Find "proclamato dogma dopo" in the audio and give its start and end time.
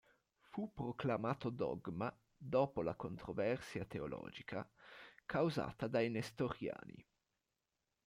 0.73-2.81